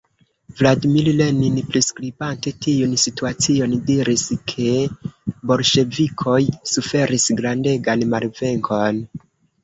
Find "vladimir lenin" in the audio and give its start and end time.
0.59-1.57